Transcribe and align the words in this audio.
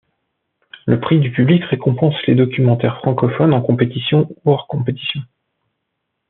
Le 0.87 0.99
prix 0.99 1.19
du 1.19 1.31
public 1.31 1.63
récompense 1.65 2.15
les 2.25 2.33
documentaires 2.33 2.97
francophones 2.97 3.53
en 3.53 3.61
compétition 3.61 4.27
ou 4.45 4.49
hors 4.53 4.65
compétition. 4.67 5.21